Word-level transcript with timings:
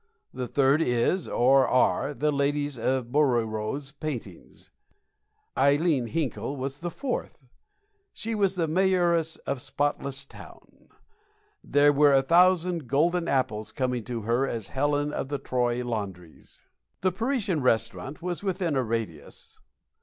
The 0.33 0.47
third 0.47 0.81
is, 0.81 1.27
or 1.27 1.67
are, 1.67 2.15
the 2.15 2.31
ladies 2.31 2.75
in 2.75 3.11
Bouguereau's 3.11 3.91
paintings. 3.91 4.71
Ileen 5.55 6.07
Hinkle 6.09 6.57
was 6.57 6.79
the 6.79 6.89
fourth. 6.89 7.37
She 8.11 8.33
was 8.33 8.55
the 8.55 8.67
mayoress 8.67 9.35
of 9.45 9.61
Spotless 9.61 10.25
Town. 10.25 10.89
There 11.63 11.93
were 11.93 12.15
a 12.15 12.23
thousand 12.23 12.87
golden 12.87 13.27
apples 13.27 13.71
coming 13.71 14.03
to 14.05 14.21
her 14.23 14.47
as 14.47 14.69
Helen 14.69 15.13
of 15.13 15.27
the 15.27 15.37
Troy 15.37 15.85
laundries. 15.85 16.63
The 17.01 17.11
Parisian 17.11 17.61
Restaurant 17.61 18.23
was 18.23 18.41
within 18.41 18.75
a 18.75 18.81
radius. 18.81 19.59